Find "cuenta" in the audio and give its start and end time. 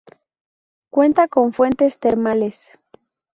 0.89-1.27